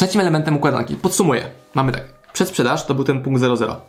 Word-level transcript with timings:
Trzecim 0.00 0.20
elementem 0.20 0.56
układanki, 0.56 0.96
podsumuję, 0.96 1.50
mamy 1.74 1.92
tak, 1.92 2.04
przedsprzedaż 2.32 2.86
to 2.86 2.94
był 2.94 3.04
ten 3.04 3.22
punkt 3.22 3.40
00. 3.40 3.80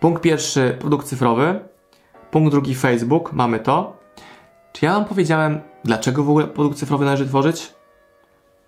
Punkt 0.00 0.22
pierwszy, 0.22 0.76
produkt 0.80 1.06
cyfrowy. 1.06 1.60
Punkt 2.30 2.50
drugi, 2.50 2.74
Facebook, 2.74 3.32
mamy 3.32 3.60
to. 3.60 3.96
Czy 4.72 4.84
ja 4.84 4.94
Wam 4.94 5.04
powiedziałem, 5.04 5.60
dlaczego 5.84 6.24
w 6.24 6.30
ogóle 6.30 6.46
produkt 6.46 6.78
cyfrowy 6.78 7.04
należy 7.04 7.26
tworzyć? 7.26 7.72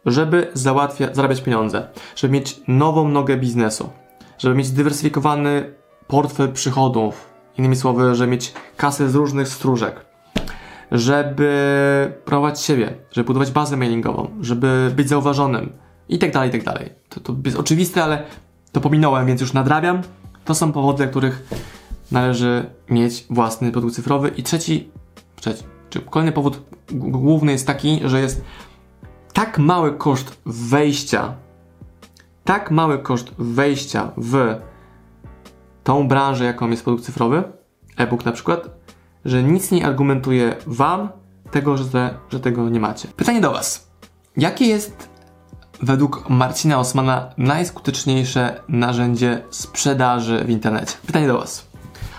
Żeby 0.07 0.51
załatwia, 0.55 1.15
zarabiać 1.15 1.41
pieniądze, 1.41 1.89
żeby 2.17 2.33
mieć 2.35 2.61
nową 2.69 3.09
nogę 3.09 3.37
biznesu, 3.37 3.91
żeby 4.39 4.55
mieć 4.55 4.71
dywersyfikowany 4.71 5.75
portfel 6.07 6.53
przychodów, 6.53 7.29
innymi 7.59 7.77
słowy, 7.77 8.15
żeby 8.15 8.31
mieć 8.31 8.55
kasę 8.77 9.09
z 9.09 9.15
różnych 9.15 9.49
stróżek, 9.49 10.07
żeby 10.93 12.13
prowadzić 12.25 12.65
siebie, 12.65 12.95
żeby 13.13 13.27
budować 13.27 13.51
bazę 13.51 13.77
mailingową, 13.77 14.31
żeby 14.41 14.93
być 14.97 15.09
zauważonym 15.09 15.86
i 16.09 16.19
tak 16.19 16.33
dalej, 16.33 16.49
i 16.49 16.53
tak 16.53 16.65
dalej. 16.65 16.91
To, 17.09 17.21
to 17.21 17.37
jest 17.45 17.59
oczywiste, 17.59 18.05
ale 18.05 18.25
to 18.73 18.81
pominąłem, 18.81 19.27
więc 19.27 19.41
już 19.41 19.53
nadrabiam. 19.53 20.03
To 20.45 20.55
są 20.55 20.73
powody, 20.73 20.97
dla 20.97 21.07
których 21.07 21.49
należy 22.13 22.71
mieć 22.91 23.27
własny 23.31 23.73
produkt 23.73 23.95
cyfrowy. 23.95 24.29
I 24.29 24.43
trzeci, 24.43 24.91
trzeci 25.37 25.65
czy 25.91 26.01
kolejny 26.01 26.33
powód 26.33 26.63
główny 26.93 27.53
jest 27.53 27.67
taki, 27.67 28.01
że 28.05 28.21
jest 28.21 28.45
tak 29.33 29.59
mały 29.59 29.95
koszt 29.95 30.37
wejścia, 30.47 31.35
tak 32.45 32.71
mały 32.71 32.99
koszt 32.99 33.31
wejścia 33.39 34.13
w 34.17 34.57
tą 35.85 36.09
branżę, 36.09 36.45
jaką 36.45 36.71
jest 36.71 36.85
produkt 36.85 37.05
cyfrowy, 37.05 37.43
e-book 37.97 38.25
na 38.25 38.33
przykład, 38.33 38.69
że 39.25 39.43
nic 39.43 39.71
nie 39.71 39.87
argumentuje 39.87 40.57
Wam 40.67 41.09
tego, 41.51 41.77
że, 41.77 42.19
że 42.31 42.41
tego 42.41 42.69
nie 42.69 42.81
macie. 42.81 43.09
Pytanie 43.09 43.41
do 43.41 43.53
Was. 43.53 43.91
Jakie 44.37 44.67
jest 44.67 45.09
według 45.83 46.31
Marcina 46.31 46.79
Osmana 46.79 47.31
najskuteczniejsze 47.39 48.61
narzędzie 48.69 49.43
sprzedaży 49.51 50.45
w 50.45 50.51
internecie? 50.51 50.97
Pytanie 51.07 51.27
do 51.27 51.39
Was. 51.39 51.67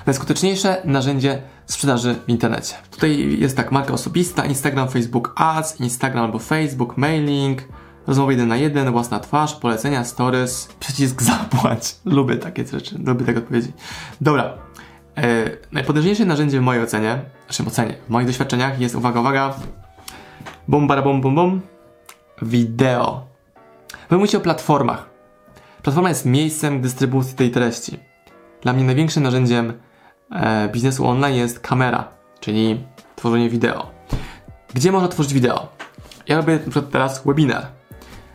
Najskuteczniejsze 0.06 0.82
narzędzie 0.86 1.42
sprzedaży 1.66 2.16
w 2.26 2.30
internecie. 2.30 2.76
Tutaj 2.92 3.40
jest 3.40 3.58
tak, 3.58 3.72
marka 3.72 3.94
osobista, 3.94 4.46
Instagram, 4.46 4.90
Facebook 4.90 5.34
Ads, 5.36 5.80
Instagram 5.80 6.26
albo 6.26 6.40
Facebook, 6.40 6.98
mailing, 6.98 7.62
rozmowy 8.08 8.34
jeden 8.34 8.48
na 8.48 8.56
jeden, 8.56 8.92
własna 8.92 9.20
twarz, 9.20 9.56
polecenia, 9.56 10.04
stories, 10.04 10.70
przycisk 10.80 11.22
zapłać. 11.22 11.96
Lubię 12.06 12.38
takie 12.38 12.68
rzeczy, 12.68 13.00
lubię 13.06 13.26
takie 13.26 13.38
odpowiedzi. 13.38 13.72
Dobra. 14.22 14.54
E, 15.18 15.50
najpotężniejsze 15.72 16.26
narzędzie 16.26 16.60
w 16.60 16.64
mojej 16.64 16.84
ocenie, 16.84 17.22
znaczy 17.46 17.64
w 17.64 17.68
ocenie, 17.68 17.96
w 18.08 18.10
moich 18.10 18.28
doświadczeniach 18.28 18.80
jest, 18.80 18.96
uwaga, 18.96 19.20
uwaga, 19.20 19.54
bum, 20.68 20.88
bara, 20.88 21.02
bum, 21.02 21.22
bum, 21.22 21.36
bum, 21.36 21.62
wideo. 22.42 23.37
Wy 24.10 24.18
mówicie 24.18 24.38
o 24.38 24.42
platformach. 24.42 25.10
Platforma 25.84 26.10
jest 26.10 26.26
miejscem 26.26 26.82
dystrybucji 26.82 27.36
tej 27.36 27.52
treści. 27.52 28.00
Dla 28.62 28.74
mnie 28.74 28.84
największym 28.84 29.24
narzędziem 29.24 29.74
e, 30.32 30.70
biznesu 30.70 31.08
online 31.08 31.36
jest 31.36 31.60
kamera, 31.60 32.08
czyli 32.40 32.84
tworzenie 33.16 33.50
wideo. 33.50 33.90
Gdzie 34.74 34.92
można 34.92 35.08
tworzyć 35.08 35.34
wideo? 35.34 35.68
Ja 36.28 36.38
robię 36.38 36.60
na 36.76 36.82
teraz 36.82 37.26
webinar. 37.26 37.68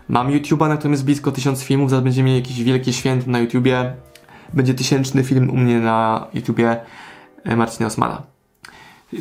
Mam 0.09 0.29
YouTube'a, 0.29 0.69
na 0.69 0.77
którym 0.77 0.93
jest 0.93 1.05
blisko 1.05 1.33
tysiąc 1.33 1.63
filmów, 1.63 1.91
zaraz 1.91 2.05
będziemy 2.05 2.27
mieli 2.27 2.41
jakieś 2.41 2.63
wielkie 2.63 2.93
święto 2.93 3.31
na 3.31 3.39
YouTubie. 3.39 3.95
Będzie 4.53 4.75
tysięczny 4.75 5.25
film 5.25 5.51
u 5.51 5.57
mnie 5.57 5.79
na 5.81 6.27
YouTubie 6.35 6.81
e, 7.45 7.57
Marcina 7.57 7.87
Osmana. 7.87 8.23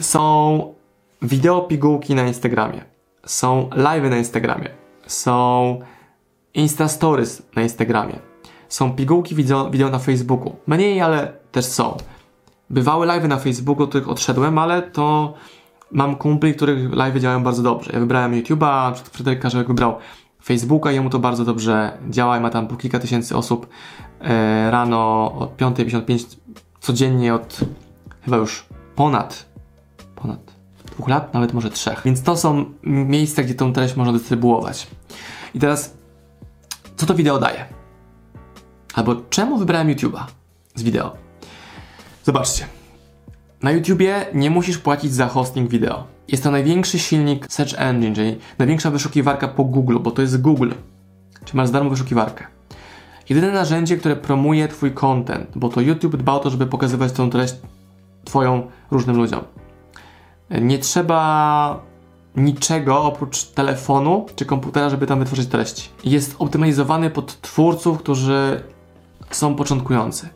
Są 0.01 0.73
wideo 1.21 1.61
pigułki 1.61 2.15
na 2.15 2.27
Instagramie. 2.27 2.81
Są 3.25 3.69
live'y 3.69 4.09
na 4.09 4.17
Instagramie. 4.17 4.69
Są 5.07 5.79
Insta 6.53 6.87
Stories 6.87 7.43
na 7.55 7.61
Instagramie. 7.61 8.19
Są 8.69 8.93
pigułki 8.95 9.35
wideo, 9.35 9.69
wideo 9.69 9.89
na 9.89 9.99
Facebooku. 9.99 10.55
Mniej, 10.67 11.01
ale 11.01 11.33
też 11.51 11.65
są. 11.65 11.97
Bywały 12.69 13.07
live'y 13.07 13.27
na 13.27 13.37
Facebooku, 13.37 13.87
których 13.87 14.09
odszedłem, 14.09 14.57
ale 14.57 14.81
to 14.81 15.33
mam 15.91 16.15
kumpli, 16.15 16.53
których 16.53 16.93
live 16.93 17.15
działają 17.15 17.43
bardzo 17.43 17.63
dobrze. 17.63 17.91
Ja 17.93 17.99
wybrałem 17.99 18.31
YouTube'a, 18.31 18.95
Fryderyk 18.95 19.39
Karzełek 19.39 19.67
wybrał 19.67 19.95
Facebooka, 20.43 20.91
jemu 20.91 21.09
to 21.09 21.19
bardzo 21.19 21.45
dobrze 21.45 21.97
działa 22.09 22.37
i 22.37 22.41
ma 22.41 22.49
tam 22.49 22.67
po 22.67 22.75
kilka 22.75 22.99
tysięcy 22.99 23.37
osób 23.37 23.67
e, 24.21 24.71
rano 24.71 24.97
o 25.39 25.51
5.55 25.57 26.37
codziennie 26.79 27.33
od 27.33 27.59
chyba 28.21 28.37
już 28.37 28.65
ponad 28.95 29.51
ponad 30.21 30.53
dwóch 30.91 31.07
lat, 31.07 31.33
nawet 31.33 31.53
może 31.53 31.69
trzech. 31.69 32.01
Więc 32.05 32.23
to 32.23 32.37
są 32.37 32.65
miejsca, 32.83 33.43
gdzie 33.43 33.53
tą 33.53 33.73
treść 33.73 33.95
można 33.95 34.13
dystrybuować. 34.13 34.87
I 35.53 35.59
teraz, 35.59 35.97
co 37.01 37.07
to 37.07 37.13
wideo 37.13 37.39
daje? 37.39 37.65
Albo 38.93 39.15
czemu 39.29 39.57
wybrałem 39.57 39.87
YouTube'a 39.87 40.23
z 40.75 40.83
wideo? 40.83 41.15
Zobaczcie. 42.23 42.65
Na 43.61 43.71
YouTubie 43.71 44.25
nie 44.33 44.49
musisz 44.49 44.77
płacić 44.77 45.13
za 45.13 45.27
hosting 45.27 45.69
wideo. 45.69 46.03
Jest 46.27 46.43
to 46.43 46.51
największy 46.51 46.99
silnik 46.99 47.45
search 47.49 47.73
engine, 47.77 48.15
czyli 48.15 48.37
największa 48.57 48.91
wyszukiwarka 48.91 49.47
po 49.47 49.63
Google, 49.63 49.99
bo 49.99 50.11
to 50.11 50.21
jest 50.21 50.41
Google. 50.41 50.71
Czy 51.45 51.57
masz 51.57 51.67
za 51.67 51.73
darmo 51.73 51.89
wyszukiwarkę. 51.89 52.47
Jedyne 53.29 53.51
narzędzie, 53.51 53.97
które 53.97 54.15
promuje 54.15 54.67
Twój 54.67 54.91
content, 54.91 55.51
bo 55.55 55.69
to 55.69 55.81
YouTube 55.81 56.17
dba 56.17 56.33
o 56.33 56.39
to, 56.39 56.49
żeby 56.49 56.67
pokazywać 56.67 57.11
tą 57.11 57.29
treść 57.29 57.55
Twoją 58.25 58.67
różnym 58.91 59.17
ludziom. 59.17 59.41
Nie 60.49 60.79
trzeba 60.79 61.90
niczego 62.35 63.03
oprócz 63.03 63.45
telefonu 63.45 64.25
czy 64.35 64.45
komputera, 64.45 64.89
żeby 64.89 65.07
tam 65.07 65.19
wytworzyć 65.19 65.49
treści. 65.49 65.89
Jest 66.03 66.35
optymalizowany 66.39 67.09
pod 67.09 67.41
twórców, 67.41 67.97
którzy 67.97 68.63
są 69.31 69.55
początkujący. 69.55 70.29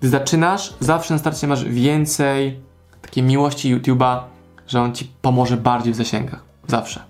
Gdy 0.00 0.08
zaczynasz, 0.08 0.74
zawsze 0.80 1.14
na 1.14 1.18
starcie 1.18 1.46
masz 1.46 1.64
więcej 1.64 2.60
takiej 3.02 3.24
miłości 3.24 3.76
YouTube'a, 3.76 4.20
że 4.66 4.82
on 4.82 4.94
ci 4.94 5.12
pomoże 5.22 5.56
bardziej 5.56 5.92
w 5.92 5.96
zasięgach. 5.96 6.42
Zawsze. 6.66 7.02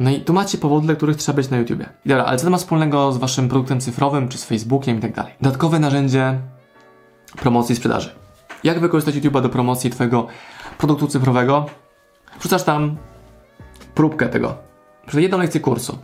No 0.00 0.10
i 0.10 0.20
tu 0.20 0.32
macie 0.32 0.58
powody, 0.58 0.86
dla 0.86 0.96
których 0.96 1.16
trzeba 1.16 1.36
być 1.36 1.50
na 1.50 1.56
YouTubie. 1.56 1.88
Dobra, 2.06 2.24
ale 2.24 2.38
co 2.38 2.44
to 2.44 2.50
ma 2.50 2.56
wspólnego 2.56 3.12
z 3.12 3.16
waszym 3.16 3.48
produktem 3.48 3.80
cyfrowym, 3.80 4.28
czy 4.28 4.38
z 4.38 4.44
Facebookiem 4.44 4.98
i 4.98 5.00
tak 5.00 5.14
dalej? 5.14 5.32
Dodatkowe 5.40 5.78
narzędzie 5.78 6.38
promocji 7.36 7.72
i 7.72 7.76
sprzedaży. 7.76 8.10
Jak 8.64 8.80
wykorzystać 8.80 9.14
YouTube'a 9.14 9.42
do 9.42 9.48
promocji 9.48 9.90
twojego 9.90 10.26
produktu 10.78 11.06
cyfrowego? 11.06 11.66
Wrzucasz 12.40 12.62
tam 12.62 12.96
próbkę 13.94 14.28
tego. 14.28 14.56
Przez 15.06 15.20
jedną 15.20 15.38
lekcję 15.38 15.60
kursu. 15.60 15.98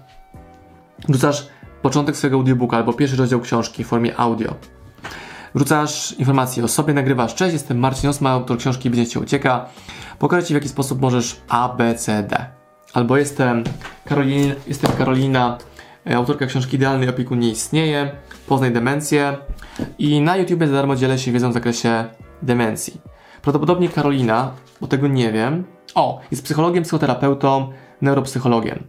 Wrzucasz 1.09 1.49
początek 1.83 2.17
swojego 2.17 2.37
audiobooka 2.37 2.77
albo 2.77 2.93
pierwszy 2.93 3.17
rozdział 3.17 3.41
książki 3.41 3.85
w 3.85 3.87
formie 3.87 4.21
audio. 4.21 4.55
Wrzucasz 5.55 6.13
informacje 6.13 6.65
o 6.65 6.69
sobie, 6.69 6.95
nagrywasz. 6.95 7.35
Cześć, 7.35 7.53
jestem 7.53 7.79
Marcin 7.79 8.11
Osma, 8.11 8.31
autor 8.31 8.59
książki 8.59 8.91
Biznes 8.91 9.11
Cię 9.11 9.21
Ucieka. 9.21 9.67
Pokażę 10.19 10.47
Ci 10.47 10.55
w 10.55 10.57
jaki 10.57 10.69
sposób 10.69 11.01
możesz 11.01 11.41
A, 11.49 11.69
B, 11.69 11.95
C, 11.95 12.23
D. 12.23 12.47
Albo 12.95 13.17
jestem, 13.17 13.65
Karolina, 14.05 14.55
jestem 14.67 14.93
Karolina, 14.93 15.59
e, 16.07 16.17
autorka 16.17 16.47
książki 16.47 16.77
Idealny 16.77 17.09
opiekun 17.09 17.39
nie 17.39 17.51
istnieje. 17.51 18.11
Poznaj 18.47 18.73
demencję. 18.73 19.37
I 19.99 20.21
na 20.21 20.37
YouTube 20.37 20.61
za 20.67 20.73
darmo 20.73 20.97
dzielę 20.97 21.19
się 21.19 21.33
wiedzą 21.33 21.51
w 21.51 21.55
zakresie 21.55 22.05
demencji. 22.43 23.01
Prawdopodobnie 23.43 23.89
Karolina, 23.89 24.53
bo 24.81 24.87
tego 24.87 25.09
nie 25.09 25.33
wiem. 25.33 25.76
O, 25.97 26.21
jest 26.31 26.43
psychologiem, 26.45 26.85
psychoterapeutą, 26.85 27.73
neuropsychologiem. 28.03 28.85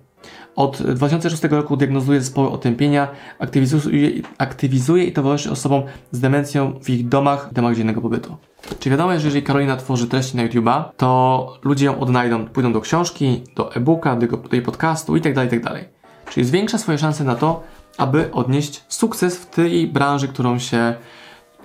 Od 0.56 0.81
2006 0.81 1.44
roku 1.44 1.78
diagnozuje 1.78 2.22
zespoły 2.22 2.50
otępienia, 2.50 3.07
aktywizuje, 3.40 4.09
aktywizuje 4.38 5.03
i 5.03 5.12
towarzyszy 5.12 5.51
osobom 5.51 5.84
z 6.12 6.19
demencją 6.19 6.79
w 6.84 6.90
ich 6.90 7.07
domach, 7.07 7.53
domach 7.53 7.75
dziennego 7.75 8.01
pobytu. 8.01 8.38
Czy 8.79 8.90
wiadomo, 8.90 9.19
że 9.19 9.28
jeżeli 9.28 9.44
Karolina 9.44 9.78
tworzy 9.78 10.07
treści 10.07 10.38
na 10.38 10.47
YouTube'a, 10.47 10.84
to 10.97 11.59
ludzie 11.63 11.85
ją 11.85 12.00
odnajdą, 12.00 12.45
pójdą 12.45 12.73
do 12.73 12.81
książki, 12.81 13.44
do 13.56 13.75
e-booka, 13.75 14.16
do, 14.16 14.28
do 14.28 14.50
jej 14.51 14.62
podcastu 14.62 15.16
itd., 15.16 15.35
tak 15.35 15.53
itd. 15.53 15.69
Tak 15.69 15.89
Czyli 16.34 16.45
zwiększa 16.45 16.78
swoje 16.78 16.97
szanse 16.97 17.24
na 17.24 17.35
to, 17.35 17.63
aby 17.97 18.31
odnieść 18.31 18.83
sukces 18.88 19.38
w 19.38 19.45
tej 19.45 19.88
branży, 19.88 20.27
którą 20.27 20.60
się 20.60 20.95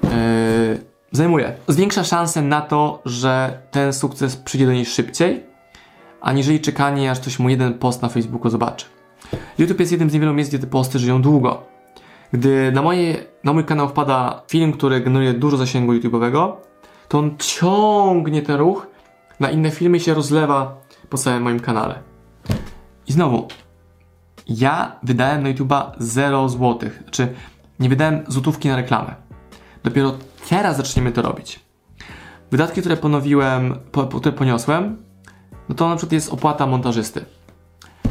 yy, 0.03 0.11
zajmuje. 1.13 1.57
Zwiększa 1.69 2.05
szanse 2.05 2.43
na 2.43 2.61
to, 2.61 3.03
że 3.05 3.63
ten 3.71 3.93
sukces 3.93 4.37
przyjdzie 4.37 4.67
do 4.67 4.73
niej 4.73 4.85
szybciej, 4.85 5.47
aniżeli 6.21 6.61
czekanie, 6.61 7.11
aż 7.11 7.21
ktoś 7.21 7.39
mu 7.39 7.49
jeden 7.49 7.75
post 7.75 8.03
na 8.03 8.09
Facebooku 8.09 8.51
zobaczy. 8.51 8.87
YouTube 9.59 9.81
jest 9.81 9.93
jednym 9.93 10.11
z 10.11 10.13
niewielu 10.15 10.35
miejsc, 10.35 10.51
gdzie 10.51 10.59
te 10.59 10.67
posty 10.67 10.99
żyją 10.99 11.23
długo. 11.23 11.63
Gdy 12.33 12.73
na, 12.73 12.83
moje, 12.83 13.25
na 13.45 13.53
mój 13.53 13.65
kanał 13.65 13.89
wpada 13.89 14.43
film, 14.49 14.73
który 14.73 15.01
generuje 15.01 15.35
dużo 15.35 15.57
zasięgu 15.57 15.93
YouTube'owego, 15.93 16.53
to 17.09 17.19
on 17.19 17.37
ciągnie 17.39 18.43
ten 18.43 18.57
ruch 18.57 18.87
na 19.41 19.51
inne 19.51 19.71
filmy 19.71 20.01
się 20.01 20.15
rozlewa 20.15 20.77
po 21.11 21.19
całym 21.19 21.43
moim 21.43 21.61
kanale. 21.61 21.95
I 23.09 23.13
znowu, 23.13 23.49
ja 24.49 24.97
wydałem 25.03 25.43
na 25.43 25.53
YouTube'a 25.53 25.91
0 25.99 26.49
zł. 26.49 26.91
Znaczy, 27.03 27.35
nie 27.81 27.89
wydałem 27.89 28.25
złotówki 28.29 28.69
na 28.69 28.77
reklamę. 28.77 29.15
Dopiero 29.85 30.15
teraz 30.49 30.77
zaczniemy 30.77 31.13
to 31.13 31.23
robić. 31.23 31.61
Wydatki, 32.51 32.81
które 32.81 32.97
ponowiłem, 32.97 33.79
po, 33.93 34.07
które 34.07 34.33
poniosłem, 34.33 34.97
no 35.69 35.75
to 35.75 35.89
na 35.89 35.97
przykład 35.97 36.13
jest 36.13 36.33
opłata 36.33 36.67
montażysty. 36.67 37.25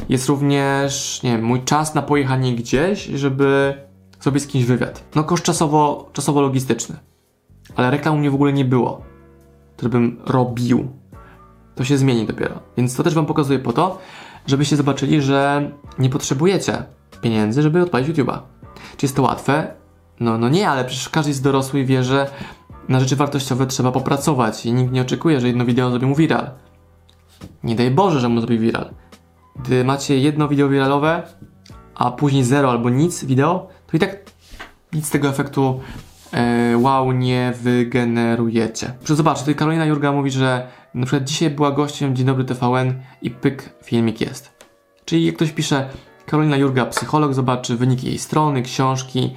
jest 0.09 0.29
również, 0.29 1.23
nie 1.23 1.31
wiem, 1.31 1.43
mój 1.43 1.63
czas 1.63 1.95
na 1.95 2.01
pojechanie 2.01 2.55
gdzieś, 2.55 3.05
żeby 3.05 3.73
zrobić 4.21 4.43
z 4.43 4.47
kimś 4.47 4.65
wywiad. 4.65 5.03
No 5.15 5.23
koszt 5.23 5.43
czasowo, 5.43 6.09
czasowo 6.13 6.41
logistyczny. 6.41 6.95
Ale 7.75 7.91
reklam 7.91 8.15
u 8.15 8.17
mnie 8.17 8.31
w 8.31 8.35
ogóle 8.35 8.53
nie 8.53 8.65
było, 8.65 9.01
które 9.77 9.89
bym 9.89 10.21
robił. 10.25 10.87
To 11.75 11.83
się 11.83 11.97
zmieni 11.97 12.25
dopiero. 12.25 12.59
Więc 12.77 12.95
to 12.95 13.03
też 13.03 13.13
wam 13.13 13.25
pokazuję 13.25 13.59
po 13.59 13.73
to, 13.73 13.99
żebyście 14.47 14.75
zobaczyli, 14.75 15.21
że 15.21 15.71
nie 15.99 16.09
potrzebujecie 16.09 16.83
pieniędzy, 17.21 17.61
żeby 17.61 17.81
odpalić 17.81 18.09
YouTube'a. 18.09 18.39
Czy 18.97 19.05
jest 19.05 19.15
to 19.15 19.21
łatwe? 19.21 19.80
No, 20.21 20.37
no 20.37 20.49
nie, 20.49 20.69
ale 20.69 20.85
przecież 20.85 21.09
każdy 21.09 21.29
jest 21.31 21.43
dorosły 21.43 21.79
i 21.79 21.85
wie, 21.85 22.03
że 22.03 22.29
na 22.89 22.99
rzeczy 22.99 23.15
wartościowe 23.15 23.67
trzeba 23.67 23.91
popracować 23.91 24.65
i 24.65 24.73
nikt 24.73 24.91
nie 24.91 25.01
oczekuje, 25.01 25.39
że 25.39 25.47
jedno 25.47 25.65
wideo 25.65 25.89
zrobi 25.89 26.05
mu 26.05 26.15
viral. 26.15 26.49
Nie 27.63 27.75
daj 27.75 27.91
Boże, 27.91 28.19
że 28.19 28.29
mu 28.29 28.41
zrobi 28.41 28.59
viral. 28.59 28.93
Gdy 29.55 29.83
macie 29.83 30.17
jedno 30.17 30.47
wideo 30.47 30.69
viralowe, 30.69 31.23
a 31.95 32.11
później 32.11 32.43
zero 32.43 32.71
albo 32.71 32.89
nic 32.89 33.23
wideo, 33.25 33.67
to 33.87 33.97
i 33.97 33.99
tak 33.99 34.17
nic 34.93 35.05
z 35.05 35.09
tego 35.09 35.29
efektu 35.29 35.79
e, 36.33 36.77
wow 36.77 37.11
nie 37.11 37.53
wygenerujecie. 37.61 38.93
Proszę 38.99 39.15
zobacz, 39.15 39.39
tutaj 39.39 39.55
Karolina 39.55 39.85
Jurga 39.85 40.11
mówi, 40.11 40.31
że 40.31 40.67
na 40.93 41.05
przykład 41.05 41.23
dzisiaj 41.23 41.49
była 41.49 41.71
gościem 41.71 42.15
Dzień 42.15 42.25
Dobry 42.25 42.43
TVN 42.43 42.93
i 43.21 43.31
pyk, 43.31 43.75
filmik 43.83 44.21
jest. 44.21 44.65
Czyli 45.05 45.25
jak 45.25 45.35
ktoś 45.35 45.51
pisze 45.51 45.89
Karolina 46.25 46.57
Jurga, 46.57 46.85
psycholog, 46.85 47.33
zobaczy 47.33 47.75
wyniki 47.75 48.07
jej 48.07 48.17
strony, 48.17 48.61
książki, 48.61 49.35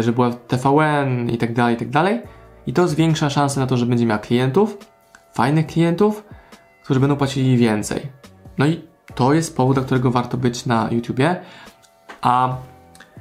że 0.00 0.12
była 0.12 0.30
TVN 0.30 1.30
i 1.30 1.38
tak 1.38 1.54
dalej, 1.54 1.74
i 1.74 1.78
tak 1.78 1.88
dalej. 1.88 2.20
I 2.66 2.72
to 2.72 2.88
zwiększa 2.88 3.30
szanse 3.30 3.60
na 3.60 3.66
to, 3.66 3.76
że 3.76 3.86
będzie 3.86 4.06
miała 4.06 4.18
klientów, 4.18 4.78
fajnych 5.34 5.66
klientów, 5.66 6.24
którzy 6.84 7.00
będą 7.00 7.16
płacili 7.16 7.56
więcej. 7.56 8.06
No 8.58 8.66
i 8.66 8.80
to 9.14 9.32
jest 9.32 9.56
powód, 9.56 9.76
dla 9.76 9.84
którego 9.84 10.10
warto 10.10 10.36
być 10.36 10.66
na 10.66 10.88
YouTubie. 10.90 11.36
A 12.20 12.56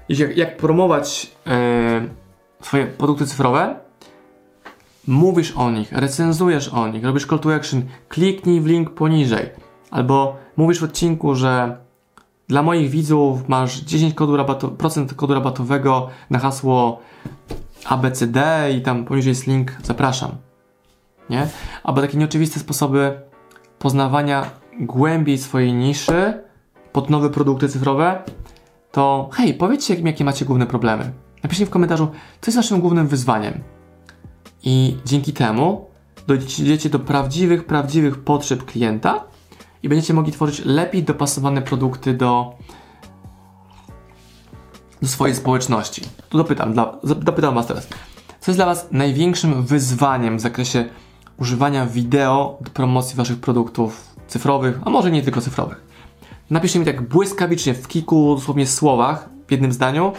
jak, 0.10 0.38
jak 0.38 0.58
promować 0.58 1.32
e, 1.48 2.08
swoje 2.62 2.86
produkty 2.86 3.26
cyfrowe, 3.26 3.76
mówisz 5.08 5.52
o 5.52 5.72
nich, 5.72 5.92
recenzujesz 5.92 6.70
o 6.70 6.88
nich, 6.88 7.04
robisz 7.04 7.26
call 7.26 7.40
to 7.40 7.56
action, 7.56 7.84
kliknij 8.10 8.62
w 8.62 8.66
link 8.66 8.90
poniżej. 8.90 9.50
Albo 9.92 10.36
mówisz 10.58 10.80
w 10.80 10.84
odcinku, 10.84 11.36
że 11.36 11.78
dla 12.48 12.64
moich 12.64 12.90
widzów 12.90 13.50
masz 13.50 13.80
10 13.80 14.14
kodu 14.14 14.38
rabato, 14.38 14.68
procent 14.68 15.14
kodu 15.14 15.34
rabatowego 15.34 16.10
na 16.30 16.40
hasło 16.40 17.00
ABCD 17.86 18.40
i 18.78 18.82
tam 18.82 19.06
poniżej 19.06 19.32
jest 19.32 19.48
link, 19.48 19.78
zapraszam. 19.84 20.32
Nie? 21.30 21.48
Albo 21.84 22.02
takie 22.02 22.18
nieoczywiste 22.18 22.60
sposoby 22.60 23.22
poznawania 23.80 24.50
głębiej 24.80 25.38
swojej 25.38 25.74
niszy 25.74 26.44
pod 26.92 27.10
nowe 27.10 27.30
produkty 27.30 27.70
cyfrowe, 27.70 28.24
to 28.92 29.30
hej, 29.34 29.54
powiedzcie, 29.54 29.96
jakie 29.96 30.24
macie 30.24 30.46
główne 30.46 30.66
problemy. 30.66 31.12
Napiszcie 31.44 31.66
w 31.66 31.70
komentarzu, 31.70 32.08
co 32.42 32.52
jest 32.52 32.58
waszym 32.58 32.82
głównym 32.82 33.08
wyzwaniem. 33.08 33.64
I 34.64 34.98
dzięki 35.06 35.34
temu 35.34 35.86
dojdziecie 36.28 36.90
do 36.90 37.00
prawdziwych, 37.00 37.66
prawdziwych 37.66 38.24
potrzeb 38.24 38.66
klienta 38.66 39.24
i 39.84 39.90
będziecie 39.90 40.14
mogli 40.14 40.32
tworzyć 40.32 40.66
lepiej 40.66 41.04
dopasowane 41.04 41.62
produkty 41.62 42.14
do, 42.14 42.56
do 45.02 45.08
swojej 45.08 45.36
społeczności. 45.36 46.02
Tu 46.30 46.38
dopytam, 46.38 46.74
dla, 46.74 46.98
dopytam 47.04 47.56
Was 47.56 47.68
teraz. 47.68 47.88
Co 48.40 48.52
jest 48.52 48.58
dla 48.58 48.66
Was 48.66 48.88
największym 48.92 49.64
wyzwaniem 49.64 50.38
w 50.38 50.42
zakresie 50.42 50.86
używania 51.38 51.86
wideo 51.86 52.58
do 52.62 52.72
promocji 52.72 53.18
Waszych 53.18 53.40
produktów 53.40 54.16
cyfrowych, 54.28 54.80
a 54.86 54.90
może 54.90 55.12
nie 55.12 55.22
tylko 55.22 55.42
cyfrowych? 55.42 55.88
Napiszcie 56.50 56.80
mi 56.80 56.86
tak 56.86 57.02
błyskawicznie 57.02 57.74
w 57.74 57.88
kilku 57.88 58.36
dosłownie 58.36 58.68
słowach, 58.68 59.30
w 59.48 59.52
jednym 59.52 59.72
zdaniu 59.72 60.14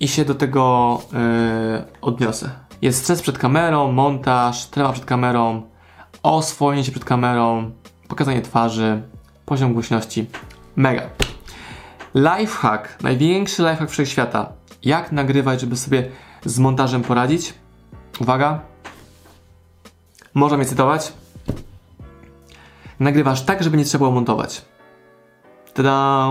i 0.00 0.08
się 0.08 0.24
do 0.24 0.34
tego 0.34 1.00
yy, 1.12 1.84
odniosę. 2.00 2.50
Jest 2.82 3.02
stres 3.02 3.22
przed 3.22 3.38
kamerą, 3.38 3.92
montaż, 3.92 4.66
trema 4.66 4.92
przed 4.92 5.04
kamerą, 5.04 5.62
oswojenie 6.22 6.84
się 6.84 6.90
przed 6.90 7.04
kamerą, 7.04 7.70
pokazanie 8.08 8.42
twarzy, 8.42 9.02
poziom 9.46 9.72
głośności. 9.72 10.26
Mega. 10.76 11.02
Lifehack, 12.14 13.02
największy 13.02 13.62
lifehack 13.62 13.90
wszechświata. 13.90 14.52
Jak 14.82 15.12
nagrywać, 15.12 15.60
żeby 15.60 15.76
sobie 15.76 16.10
z 16.44 16.58
montażem 16.58 17.02
poradzić? 17.02 17.54
Uwaga. 18.20 18.60
Można 20.34 20.56
mnie 20.56 20.66
cytować. 20.66 21.12
Nagrywasz 23.00 23.42
tak, 23.42 23.62
żeby 23.62 23.76
nie 23.76 23.84
trzeba 23.84 24.02
było 24.02 24.10
montować. 24.10 24.64
Tada! 25.74 26.28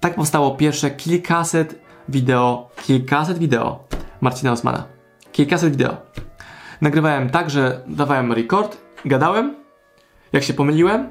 Tak 0.00 0.14
powstało 0.14 0.50
pierwsze 0.50 0.90
kilkaset 0.90 1.80
wideo, 2.08 2.70
kilkaset 2.86 3.38
wideo 3.38 3.84
Marcina 4.20 4.52
Osmana. 4.52 4.84
Kilkaset 5.32 5.70
wideo. 5.70 5.96
Nagrywałem 6.80 7.30
tak, 7.30 7.50
że 7.50 7.82
dawałem 7.86 8.32
record, 8.32 8.76
gadałem, 9.04 9.63
jak 10.34 10.42
się 10.44 10.54
pomyliłem, 10.54 11.10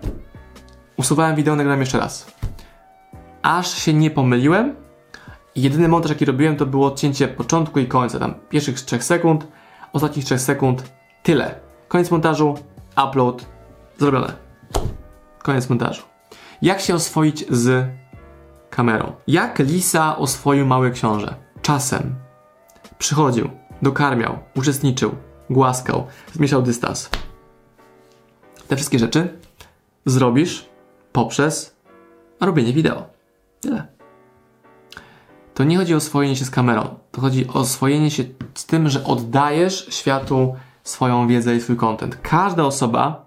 usuwałem 0.98 1.36
wideo, 1.36 1.56
nagrałem 1.56 1.80
jeszcze 1.80 2.00
raz. 2.00 2.32
Aż 3.42 3.78
się 3.78 3.94
nie 3.94 4.12
pomyliłem 4.12 4.76
i 5.56 5.62
jedyny 5.62 5.88
montaż 5.88 6.12
jaki 6.12 6.26
robiłem 6.26 6.58
to 6.58 6.66
było 6.66 6.88
odcięcie 6.88 7.28
początku 7.28 7.80
i 7.80 7.88
końca, 7.88 8.20
tam 8.20 8.36
pierwszych 8.50 8.82
3 8.82 9.02
sekund, 9.02 9.48
ostatnich 9.94 10.26
3 10.26 10.40
sekund, 10.40 10.94
tyle. 11.24 11.56
Koniec 11.88 12.12
montażu, 12.12 12.56
upload, 13.08 13.46
zrobione. 13.98 14.34
Koniec 15.44 15.70
montażu. 15.70 16.04
Jak 16.62 16.82
się 16.82 16.96
oswoić 16.96 17.46
z 17.50 17.88
kamerą? 18.70 19.12
Jak 19.28 19.60
Lisa 19.60 20.18
oswoił 20.18 20.66
Mały 20.66 20.92
Książę? 20.92 21.36
Czasem. 21.62 22.16
Przychodził, 22.98 23.50
dokarmiał, 23.82 24.40
uczestniczył, 24.56 25.16
głaskał, 25.50 26.08
zmniejszał 26.34 26.62
dystans. 26.62 27.10
Te 28.68 28.76
wszystkie 28.76 29.00
rzeczy 29.00 29.38
zrobisz 30.06 30.70
poprzez 31.12 31.76
robienie 32.40 32.74
wideo. 32.74 33.06
Tyle. 33.62 33.88
To 35.54 35.64
nie 35.64 35.78
chodzi 35.78 35.94
o 35.94 35.98
oswojenie 35.98 36.36
się 36.36 36.46
z 36.46 36.50
kamerą. 36.50 36.96
To 37.12 37.22
chodzi 37.22 37.48
o 37.48 37.54
oswojenie 37.54 38.12
się 38.12 38.24
z 38.54 38.66
tym, 38.66 38.90
że 38.90 39.04
oddajesz 39.04 39.88
światu 39.90 40.56
swoją 40.84 41.28
wiedzę 41.28 41.56
i 41.56 41.62
swój 41.62 41.78
content. 41.78 42.18
Każda 42.22 42.64
osoba, 42.64 43.26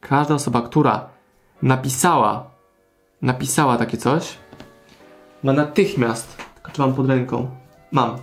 każda 0.00 0.34
osoba, 0.34 0.62
która 0.62 1.08
napisała, 1.62 2.50
napisała 3.22 3.76
takie 3.76 3.96
coś, 3.96 4.38
ma 5.42 5.52
natychmiast, 5.52 6.36
czy 6.72 6.80
mam 6.80 6.94
pod 6.94 7.08
ręką? 7.08 7.50
Mam. 7.92 8.16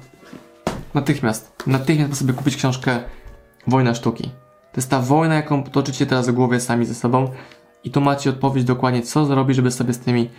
Natychmiast, 0.94 1.54
natychmiast 1.68 2.18
sobie 2.18 2.34
kupić 2.34 2.56
książkę 2.56 3.04
Wojna 3.68 3.96
Sztuki. 3.96 4.32
To 4.72 4.78
jest 4.78 4.90
ta 4.90 5.00
wojna, 5.00 5.36
jaką 5.36 5.64
toczycie 5.64 6.06
teraz 6.06 6.30
w 6.30 6.32
głowie 6.32 6.60
sami 6.60 6.86
ze 6.86 6.96
sobą 6.96 7.32
i 7.84 7.92
tu 7.92 8.02
macie 8.02 8.30
odpowiedź 8.30 8.64
dokładnie, 8.64 9.02
co 9.02 9.26
zrobić, 9.26 9.56
żeby 9.56 9.72
sobie 9.72 9.94
z 9.94 10.00
tymi 10.00 10.30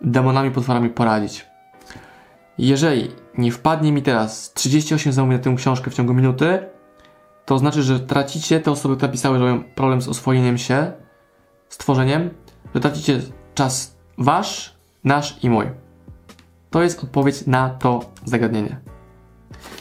demonami, 0.00 0.50
potworami 0.50 0.90
poradzić. 0.90 1.46
Jeżeli 2.58 3.10
nie 3.38 3.52
wpadnie 3.52 3.92
mi 3.92 4.02
teraz 4.02 4.52
38 4.52 5.12
zamówień 5.12 5.38
na 5.38 5.44
tę 5.44 5.54
książkę 5.56 5.90
w 5.90 5.94
ciągu 5.94 6.14
minuty, 6.14 6.58
to 7.44 7.58
znaczy, 7.58 7.82
że 7.82 8.00
tracicie 8.00 8.60
te 8.60 8.70
osoby, 8.70 8.96
które 8.96 9.08
napisały, 9.08 9.38
że 9.38 9.44
mają 9.44 9.64
problem 9.64 10.02
z 10.02 10.08
oswojeniem 10.08 10.58
się, 10.58 10.92
z 11.68 11.78
tworzeniem, 11.78 12.30
że 12.74 12.80
tracicie 12.80 13.20
czas 13.54 13.96
wasz, 14.18 14.76
nasz 15.04 15.44
i 15.44 15.50
mój. 15.50 15.66
To 16.70 16.82
jest 16.82 17.04
odpowiedź 17.04 17.46
na 17.46 17.70
to 17.70 18.00
zagadnienie. 18.24 18.80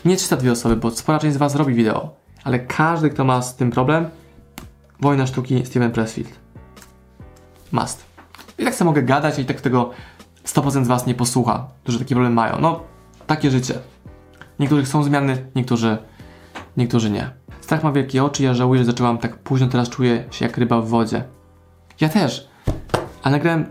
Nie 0.05 0.17
302 0.17 0.51
osoby, 0.51 0.75
bo 0.75 0.91
spora 0.91 1.19
część 1.19 1.35
z 1.35 1.37
was 1.37 1.55
robi 1.55 1.73
wideo, 1.73 2.18
ale 2.49 2.59
każdy, 2.59 3.09
kto 3.09 3.23
ma 3.23 3.41
z 3.41 3.55
tym 3.55 3.71
problem, 3.71 4.09
wojna 4.99 5.27
sztuki 5.27 5.65
Steven 5.65 5.91
Pressfield. 5.91 6.39
Must. 7.71 8.05
I 8.57 8.65
tak 8.65 8.75
sobie 8.75 8.85
mogę 8.85 9.03
gadać 9.03 9.39
i 9.39 9.45
tak 9.45 9.61
tego 9.61 9.91
100% 10.45 10.83
z 10.83 10.87
was 10.87 11.05
nie 11.05 11.15
posłucha, 11.15 11.67
którzy 11.83 11.99
taki 11.99 12.13
problem 12.15 12.33
mają. 12.33 12.59
No, 12.61 12.79
takie 13.27 13.51
życie. 13.51 13.73
Niektórzy 14.59 14.83
chcą 14.83 15.03
zmiany, 15.03 15.45
niektórzy, 15.55 15.97
niektórzy 16.77 17.09
nie. 17.09 17.29
Strach 17.61 17.83
ma 17.83 17.91
wielkie 17.91 18.23
oczy, 18.23 18.43
ja 18.43 18.53
żałuję, 18.53 18.79
że 18.79 18.85
zaczęłam 18.85 19.17
tak 19.17 19.37
późno, 19.37 19.67
teraz 19.67 19.89
czuję 19.89 20.23
się 20.31 20.45
jak 20.45 20.57
ryba 20.57 20.81
w 20.81 20.87
wodzie. 20.87 21.23
Ja 22.01 22.09
też. 22.09 22.49
Ale 23.23 23.31
nagrałem 23.31 23.65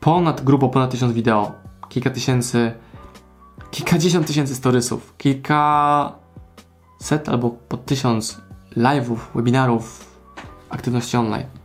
ponad, 0.00 0.44
grubo 0.44 0.68
ponad 0.68 0.90
tysiąc 0.90 1.12
wideo. 1.12 1.52
Kilka 1.88 2.10
tysięcy, 2.10 2.72
kilkadziesiąt 3.70 4.26
tysięcy 4.26 4.54
storysów. 4.54 5.14
Kilka 5.16 6.19
set 7.00 7.28
albo 7.28 7.50
po 7.50 7.76
tysiąc 7.76 8.40
live'ów, 8.76 9.16
webinarów, 9.34 10.16
aktywności 10.70 11.16
online. 11.16 11.59